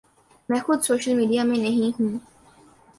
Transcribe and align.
میں 0.49 0.59
خود 0.59 0.79
social 0.81 1.13
media 1.13 1.43
میں 1.43 1.57
نہیں 1.57 1.91
ہوں۔ 1.99 2.17